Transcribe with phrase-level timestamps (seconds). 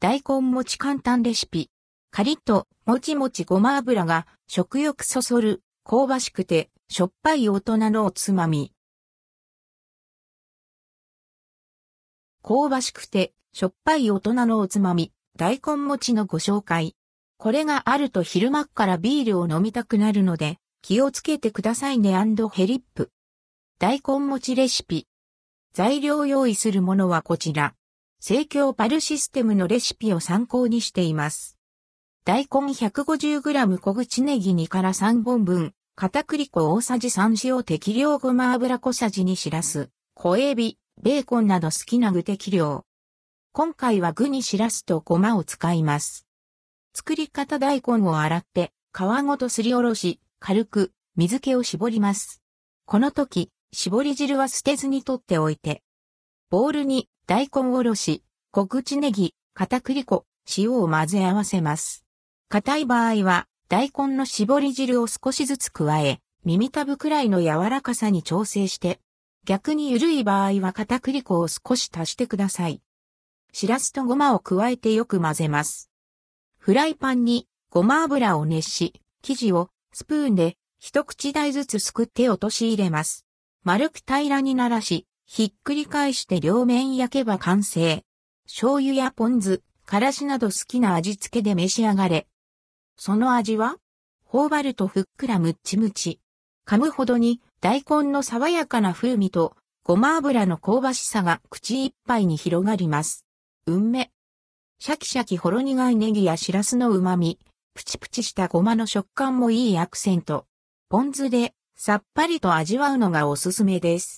[0.00, 1.70] 大根餅簡単レシピ。
[2.12, 8.72] カリッともちもちごま油が食欲そそる香ばしくてしょっぱい大人のおつまみ。
[12.44, 16.94] 香ばしくてしょっぱい大人のおつまみ、大根餅のご紹介。
[17.36, 22.12] これがあると昼間からビールを飲みたくなるので気をつけてくださいね
[22.52, 23.10] ヘリップ。
[23.80, 25.08] 大根餅レシピ。
[25.72, 27.74] 材料用意するものはこちら。
[28.20, 31.56] 生協パルシステムのレシピを参考にしています。
[32.24, 42.84] 大根 150g 小口ネギ2から3本分、片栗粉大さじ3塩適量ごま油小さじ2しらす、小エビ、ベーコンなど好きな具適量。
[43.52, 46.26] 今回は具にしらすとごまを使います。
[46.94, 52.42] 作り方大根を洗って、皮ごとすりおろし、軽く水気を絞ります。
[52.84, 55.82] この時、絞り汁は捨てずに取っておいて、
[56.50, 60.24] ボウルに大根おろし、小口ネギ、片栗粉、
[60.56, 62.06] 塩を混ぜ合わせます。
[62.48, 68.98] 硬い場合は、大根の絞り汁を少しずつ加え、耳たぶくらいの柔らかさに調整して、
[69.44, 72.80] 逆に緩い場合は片栗粉を少し足してください。
[73.52, 75.90] しらすとごまを加えてよく混ぜます。
[76.56, 83.26] フライパンにごま油を熱し、生地をスプーンで一口大ずつすくって落とし入れます。
[83.64, 88.02] 丸く平らにならし、ひっくり返して両面焼けば完成。
[88.46, 92.26] 醤油やポン酢、からしなど好きな味付けで召し上がれ。
[92.96, 93.76] その味は
[94.24, 96.18] 頬張るとふっくらむっちむち。
[96.66, 99.54] 噛むほどに大根の爽やかな風味と
[99.84, 103.26] ごま油の香ばしさが口いっぱいに広がります。
[103.66, 104.10] うんめ。
[104.78, 107.38] シャキシャキほろ苦いネギやしらすの旨味、
[107.74, 110.46] プチプチしたごまの食感もいいアクセント。
[110.88, 114.16] ポン酢でさっぱりと味わうのがおすすめです。